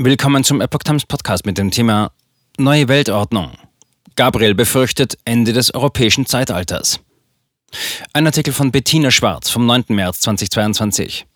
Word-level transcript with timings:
Willkommen 0.00 0.44
zum 0.44 0.60
Epoch 0.60 0.84
Times 0.84 1.06
Podcast 1.06 1.44
mit 1.44 1.58
dem 1.58 1.72
Thema 1.72 2.12
Neue 2.56 2.86
Weltordnung. 2.86 3.50
Gabriel 4.14 4.54
befürchtet 4.54 5.18
Ende 5.24 5.52
des 5.52 5.74
europäischen 5.74 6.24
Zeitalters. 6.24 7.00
Ein 8.12 8.24
Artikel 8.26 8.52
von 8.52 8.70
Bettina 8.70 9.10
Schwarz 9.10 9.50
vom 9.50 9.66
9. 9.66 9.86
März 9.88 10.20
2022. 10.20 11.26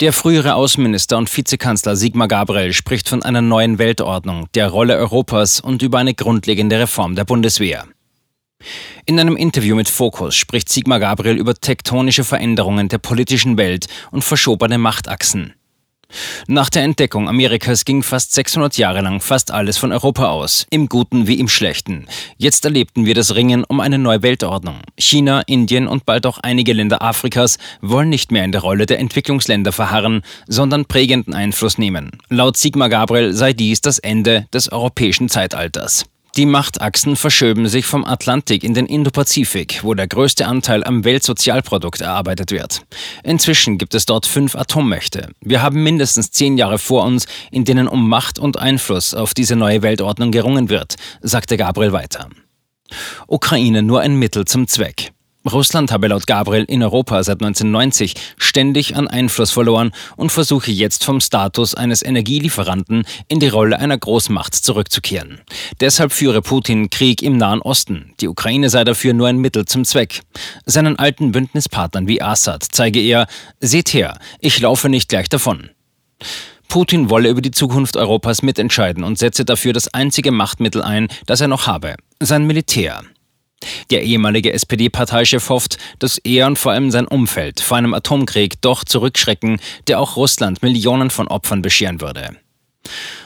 Der 0.00 0.12
frühere 0.12 0.54
Außenminister 0.56 1.16
und 1.16 1.34
Vizekanzler 1.34 1.94
Sigmar 1.94 2.26
Gabriel 2.26 2.72
spricht 2.72 3.08
von 3.08 3.22
einer 3.22 3.40
neuen 3.40 3.78
Weltordnung, 3.78 4.48
der 4.54 4.68
Rolle 4.70 4.96
Europas 4.96 5.60
und 5.60 5.80
über 5.82 5.98
eine 5.98 6.14
grundlegende 6.14 6.80
Reform 6.80 7.14
der 7.14 7.24
Bundeswehr. 7.24 7.84
In 9.06 9.20
einem 9.20 9.36
Interview 9.36 9.76
mit 9.76 9.88
Focus 9.88 10.34
spricht 10.34 10.68
Sigmar 10.68 10.98
Gabriel 10.98 11.36
über 11.36 11.54
tektonische 11.54 12.24
Veränderungen 12.24 12.88
der 12.88 12.98
politischen 12.98 13.56
Welt 13.56 13.86
und 14.10 14.24
verschobene 14.24 14.78
Machtachsen. 14.78 15.54
Nach 16.46 16.70
der 16.70 16.82
Entdeckung 16.82 17.28
Amerikas 17.28 17.84
ging 17.84 18.02
fast 18.02 18.32
600 18.32 18.78
Jahre 18.78 19.02
lang 19.02 19.20
fast 19.20 19.50
alles 19.50 19.76
von 19.76 19.92
Europa 19.92 20.30
aus, 20.30 20.66
im 20.70 20.88
Guten 20.88 21.26
wie 21.26 21.38
im 21.38 21.48
Schlechten. 21.48 22.06
Jetzt 22.38 22.64
erlebten 22.64 23.04
wir 23.04 23.14
das 23.14 23.34
Ringen 23.34 23.64
um 23.64 23.80
eine 23.80 23.98
neue 23.98 24.22
Weltordnung. 24.22 24.80
China, 24.98 25.42
Indien 25.46 25.86
und 25.86 26.06
bald 26.06 26.24
auch 26.24 26.38
einige 26.38 26.72
Länder 26.72 27.02
Afrikas 27.02 27.58
wollen 27.82 28.08
nicht 28.08 28.32
mehr 28.32 28.44
in 28.44 28.52
der 28.52 28.62
Rolle 28.62 28.86
der 28.86 28.98
Entwicklungsländer 28.98 29.72
verharren, 29.72 30.22
sondern 30.46 30.86
prägenden 30.86 31.34
Einfluss 31.34 31.76
nehmen. 31.76 32.12
Laut 32.30 32.56
Sigmar 32.56 32.88
Gabriel 32.88 33.34
sei 33.34 33.52
dies 33.52 33.82
das 33.82 33.98
Ende 33.98 34.46
des 34.52 34.72
europäischen 34.72 35.28
Zeitalters. 35.28 36.06
Die 36.38 36.46
Machtachsen 36.46 37.16
verschöben 37.16 37.66
sich 37.66 37.84
vom 37.84 38.04
Atlantik 38.04 38.62
in 38.62 38.72
den 38.72 38.86
Indopazifik, 38.86 39.80
wo 39.82 39.94
der 39.94 40.06
größte 40.06 40.46
Anteil 40.46 40.84
am 40.84 41.02
Weltsozialprodukt 41.02 42.00
erarbeitet 42.00 42.52
wird. 42.52 42.82
Inzwischen 43.24 43.76
gibt 43.76 43.92
es 43.96 44.06
dort 44.06 44.24
fünf 44.24 44.54
Atommächte. 44.54 45.32
Wir 45.40 45.62
haben 45.62 45.82
mindestens 45.82 46.30
zehn 46.30 46.56
Jahre 46.56 46.78
vor 46.78 47.02
uns, 47.02 47.26
in 47.50 47.64
denen 47.64 47.88
um 47.88 48.08
Macht 48.08 48.38
und 48.38 48.56
Einfluss 48.56 49.14
auf 49.14 49.34
diese 49.34 49.56
neue 49.56 49.82
Weltordnung 49.82 50.30
gerungen 50.30 50.68
wird, 50.68 50.94
sagte 51.22 51.56
Gabriel 51.56 51.90
weiter. 51.90 52.28
Ukraine 53.26 53.82
nur 53.82 54.00
ein 54.00 54.14
Mittel 54.14 54.44
zum 54.44 54.68
Zweck. 54.68 55.10
Russland 55.52 55.92
habe 55.92 56.08
laut 56.08 56.26
Gabriel 56.26 56.64
in 56.64 56.82
Europa 56.82 57.22
seit 57.22 57.42
1990 57.42 58.14
ständig 58.36 58.96
an 58.96 59.08
Einfluss 59.08 59.50
verloren 59.50 59.92
und 60.16 60.32
versuche 60.32 60.70
jetzt 60.70 61.04
vom 61.04 61.20
Status 61.20 61.74
eines 61.74 62.02
Energielieferanten 62.02 63.04
in 63.28 63.40
die 63.40 63.48
Rolle 63.48 63.78
einer 63.78 63.98
Großmacht 63.98 64.54
zurückzukehren. 64.54 65.40
Deshalb 65.80 66.12
führe 66.12 66.42
Putin 66.42 66.90
Krieg 66.90 67.22
im 67.22 67.36
Nahen 67.36 67.62
Osten. 67.62 68.14
Die 68.20 68.28
Ukraine 68.28 68.70
sei 68.70 68.84
dafür 68.84 69.12
nur 69.14 69.28
ein 69.28 69.38
Mittel 69.38 69.64
zum 69.64 69.84
Zweck. 69.84 70.22
Seinen 70.66 70.98
alten 70.98 71.32
Bündnispartnern 71.32 72.08
wie 72.08 72.22
Assad 72.22 72.64
zeige 72.70 73.00
er, 73.00 73.26
seht 73.60 73.92
her, 73.94 74.18
ich 74.40 74.60
laufe 74.60 74.88
nicht 74.88 75.08
gleich 75.08 75.28
davon. 75.28 75.70
Putin 76.68 77.08
wolle 77.08 77.30
über 77.30 77.40
die 77.40 77.50
Zukunft 77.50 77.96
Europas 77.96 78.42
mitentscheiden 78.42 79.02
und 79.02 79.18
setze 79.18 79.44
dafür 79.44 79.72
das 79.72 79.92
einzige 79.94 80.32
Machtmittel 80.32 80.82
ein, 80.82 81.08
das 81.26 81.40
er 81.40 81.48
noch 81.48 81.66
habe, 81.66 81.94
sein 82.20 82.46
Militär. 82.46 83.02
Der 83.90 84.02
ehemalige 84.02 84.52
SPD-Parteichef 84.52 85.48
hofft, 85.48 85.78
dass 85.98 86.18
er 86.18 86.46
und 86.46 86.58
vor 86.58 86.72
allem 86.72 86.90
sein 86.90 87.06
Umfeld 87.06 87.60
vor 87.60 87.76
einem 87.76 87.94
Atomkrieg 87.94 88.60
doch 88.60 88.84
zurückschrecken, 88.84 89.60
der 89.86 90.00
auch 90.00 90.16
Russland 90.16 90.62
Millionen 90.62 91.10
von 91.10 91.28
Opfern 91.28 91.62
bescheren 91.62 92.00
würde. 92.00 92.36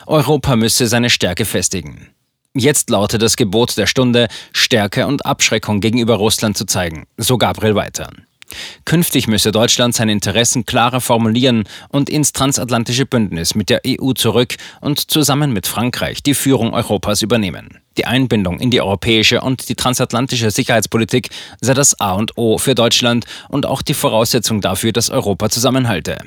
Europa 0.07 0.57
müsse 0.57 0.87
seine 0.87 1.11
Stärke 1.11 1.45
festigen. 1.45 2.09
Jetzt 2.55 2.91
lautet 2.91 3.23
das 3.23 3.37
Gebot 3.37 3.77
der 3.79 3.87
Stunde, 3.87 4.29
Stärke 4.53 5.07
und 5.07 5.25
Abschreckung 5.25 5.81
gegenüber 5.81 6.17
Russland 6.17 6.57
zu 6.57 6.67
zeigen, 6.67 7.07
so 7.17 7.39
Gabriel 7.39 7.75
weiter. 7.75 8.11
Künftig 8.85 9.29
müsse 9.29 9.53
Deutschland 9.53 9.95
seine 9.95 10.13
Interessen 10.13 10.67
klarer 10.67 11.01
formulieren 11.01 11.65
und 11.89 12.11
ins 12.11 12.33
transatlantische 12.33 13.07
Bündnis 13.07 13.55
mit 13.55 13.71
der 13.71 13.81
EU 13.87 14.13
zurück 14.13 14.57
und 14.83 15.11
zusammen 15.11 15.53
mit 15.53 15.67
Frankreich 15.67 16.23
die 16.23 16.35
Führung 16.35 16.75
Europas 16.75 17.23
übernehmen. 17.23 17.82
Die 17.97 18.07
Einbindung 18.07 18.59
in 18.61 18.71
die 18.71 18.81
europäische 18.81 19.41
und 19.41 19.69
die 19.69 19.75
transatlantische 19.75 20.51
Sicherheitspolitik 20.51 21.31
sei 21.61 21.75
das 21.75 21.98
A 22.01 22.13
und 22.13 22.36
O 22.36 22.58
für 22.58 22.75
Deutschland 22.75 23.27
und 23.48 23.67
auch 23.67 23.83
die 23.83 23.95
Voraussetzung 23.95 24.61
dafür, 24.61 24.92
dass 24.92 25.11
Europa 25.11 25.51
zusammenhalte. 25.51 26.19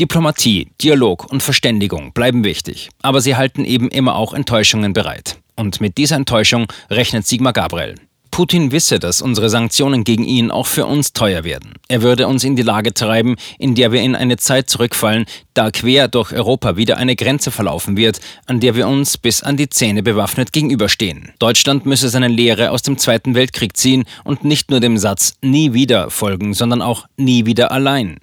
Diplomatie, 0.00 0.68
Dialog 0.80 1.30
und 1.30 1.42
Verständigung 1.42 2.12
bleiben 2.12 2.44
wichtig, 2.44 2.88
aber 3.02 3.20
sie 3.20 3.36
halten 3.36 3.64
eben 3.64 3.88
immer 3.88 4.16
auch 4.16 4.32
Enttäuschungen 4.32 4.92
bereit. 4.92 5.38
Und 5.56 5.80
mit 5.80 5.98
dieser 5.98 6.16
Enttäuschung 6.16 6.66
rechnet 6.90 7.26
Sigmar 7.26 7.52
Gabriel. 7.52 7.96
Putin 8.32 8.72
wisse, 8.72 8.98
dass 8.98 9.20
unsere 9.20 9.50
Sanktionen 9.50 10.04
gegen 10.04 10.24
ihn 10.24 10.50
auch 10.50 10.66
für 10.66 10.86
uns 10.86 11.12
teuer 11.12 11.44
werden. 11.44 11.74
Er 11.88 12.00
würde 12.00 12.26
uns 12.26 12.44
in 12.44 12.56
die 12.56 12.62
Lage 12.62 12.94
treiben, 12.94 13.36
in 13.58 13.74
der 13.74 13.92
wir 13.92 14.00
in 14.00 14.16
eine 14.16 14.38
Zeit 14.38 14.70
zurückfallen, 14.70 15.26
da 15.52 15.70
quer 15.70 16.08
durch 16.08 16.32
Europa 16.32 16.76
wieder 16.78 16.96
eine 16.96 17.14
Grenze 17.14 17.50
verlaufen 17.50 17.98
wird, 17.98 18.20
an 18.46 18.58
der 18.58 18.74
wir 18.74 18.88
uns 18.88 19.18
bis 19.18 19.42
an 19.42 19.58
die 19.58 19.68
Zähne 19.68 20.02
bewaffnet 20.02 20.50
gegenüberstehen. 20.54 21.32
Deutschland 21.38 21.84
müsse 21.84 22.08
seine 22.08 22.28
Lehre 22.28 22.70
aus 22.70 22.80
dem 22.80 22.96
Zweiten 22.96 23.34
Weltkrieg 23.34 23.76
ziehen 23.76 24.04
und 24.24 24.44
nicht 24.44 24.70
nur 24.70 24.80
dem 24.80 24.96
Satz 24.96 25.34
nie 25.42 25.74
wieder 25.74 26.08
folgen, 26.08 26.54
sondern 26.54 26.80
auch 26.80 27.06
nie 27.18 27.44
wieder 27.44 27.70
allein. 27.70 28.16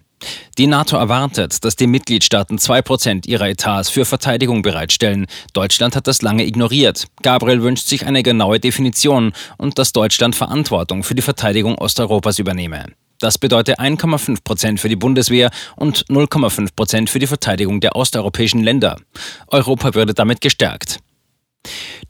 Die 0.59 0.68
NATO 0.68 0.97
erwartet, 0.97 1.64
dass 1.64 1.78
die 1.78 1.88
Mitgliedstaaten 1.88 2.58
2% 2.58 3.25
ihrer 3.28 3.47
Etats 3.47 3.90
für 3.90 4.03
Verteidigung 4.03 4.62
bereitstellen. 4.62 5.25
Deutschland 5.53 5.96
hat 5.96 6.06
das 6.06 6.22
lange 6.22 6.46
ignoriert. 6.46 7.08
Gabriel 7.22 7.62
wünscht 7.62 7.88
sich 7.88 8.06
eine 8.06 8.24
genaue 8.24 8.59
Definition 8.59 9.31
und 9.58 9.80
dass 9.80 9.94
Deutschland 9.94 10.36
Verantwortung 10.36 11.03
für 11.03 11.16
die 11.16 11.22
Verteidigung 11.22 11.78
Osteuropas 11.78 12.40
übernehme. 12.40 12.88
Das 13.20 13.38
bedeutet 13.38 13.80
1,5 13.80 14.44
Prozent 14.44 14.81
für 14.81 14.90
die 14.90 14.97
Bundeswehr 14.97 15.50
und 15.78 16.06
0,5 16.08 16.76
Prozent 16.76 17.09
für 17.09 17.20
die 17.20 17.28
Verteidigung 17.28 17.80
der 17.80 17.96
osteuropäischen 17.96 18.62
Länder. 18.62 18.97
Europa 19.47 19.94
würde 19.94 20.14
damit 20.14 20.41
gestärkt. 20.41 21.00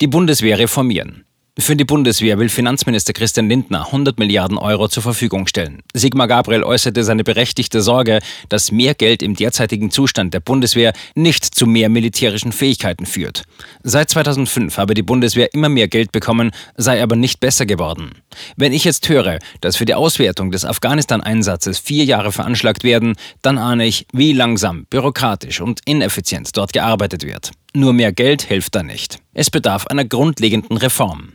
Die 0.01 0.07
Bundeswehr 0.07 0.57
reformieren. 0.57 1.23
Für 1.57 1.75
die 1.75 1.83
Bundeswehr 1.83 2.39
will 2.39 2.47
Finanzminister 2.47 3.11
Christian 3.11 3.49
Lindner 3.49 3.87
100 3.87 4.17
Milliarden 4.17 4.57
Euro 4.57 4.87
zur 4.87 5.03
Verfügung 5.03 5.45
stellen. 5.47 5.81
Sigmar 5.93 6.27
Gabriel 6.27 6.63
äußerte 6.63 7.03
seine 7.03 7.23
berechtigte 7.23 7.81
Sorge, 7.81 8.19
dass 8.47 8.71
mehr 8.71 8.93
Geld 8.93 9.21
im 9.21 9.35
derzeitigen 9.35 9.91
Zustand 9.91 10.33
der 10.33 10.39
Bundeswehr 10.39 10.93
nicht 11.15 11.43
zu 11.43 11.65
mehr 11.65 11.89
militärischen 11.89 12.53
Fähigkeiten 12.53 13.05
führt. 13.05 13.43
Seit 13.83 14.09
2005 14.09 14.77
habe 14.77 14.93
die 14.93 15.01
Bundeswehr 15.01 15.53
immer 15.53 15.69
mehr 15.69 15.87
Geld 15.87 16.11
bekommen, 16.11 16.51
sei 16.77 17.03
aber 17.03 17.15
nicht 17.15 17.39
besser 17.39 17.65
geworden. 17.65 18.11
Wenn 18.55 18.71
ich 18.71 18.85
jetzt 18.85 19.09
höre, 19.09 19.39
dass 19.59 19.75
für 19.75 19.85
die 19.85 19.95
Auswertung 19.95 20.51
des 20.51 20.63
Afghanistan-Einsatzes 20.63 21.79
vier 21.79 22.05
Jahre 22.05 22.31
veranschlagt 22.31 22.83
werden, 22.83 23.15
dann 23.41 23.57
ahne 23.57 23.85
ich, 23.85 24.05
wie 24.13 24.31
langsam, 24.31 24.85
bürokratisch 24.89 25.59
und 25.59 25.81
ineffizient 25.85 26.55
dort 26.55 26.71
gearbeitet 26.73 27.25
wird. 27.25 27.51
Nur 27.75 27.93
mehr 27.93 28.11
Geld 28.11 28.41
hilft 28.41 28.73
da 28.73 28.81
nicht. 28.81 29.19
Es 29.33 29.51
bedarf 29.51 29.85
einer 29.87 30.03
grundlegenden 30.03 30.77
Reform. 30.77 31.33